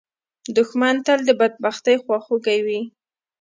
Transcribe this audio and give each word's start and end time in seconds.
دښمن 0.55 0.95
تل 1.05 1.19
د 1.25 1.29
بدبختۍ 1.39 1.95
خواخوږی 2.03 2.59
وي 2.65 2.81